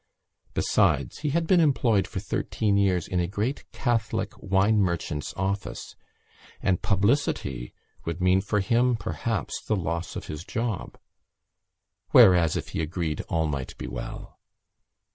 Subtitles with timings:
[0.55, 5.95] Besides, he had been employed for thirteen years in a great Catholic wine merchant's office
[6.59, 7.71] and publicity
[8.03, 10.97] would mean for him, perhaps, the loss of his job.
[12.09, 14.39] Whereas if he agreed all might be well.